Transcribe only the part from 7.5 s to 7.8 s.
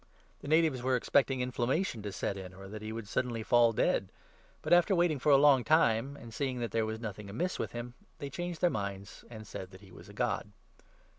with